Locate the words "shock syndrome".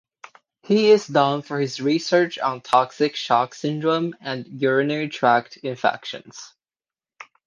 3.15-4.15